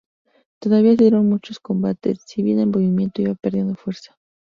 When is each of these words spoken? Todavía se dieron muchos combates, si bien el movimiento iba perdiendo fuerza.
Todavía 0.59 0.93
se 0.95 1.03
dieron 1.03 1.29
muchos 1.29 1.59
combates, 1.59 2.23
si 2.25 2.41
bien 2.41 2.57
el 2.57 2.65
movimiento 2.65 3.21
iba 3.21 3.35
perdiendo 3.35 3.75
fuerza. 3.75 4.15